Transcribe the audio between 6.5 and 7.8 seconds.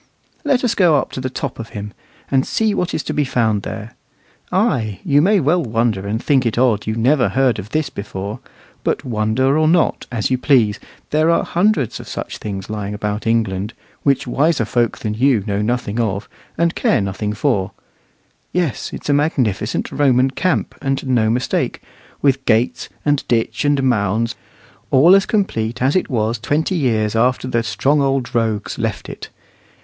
odd you never heard of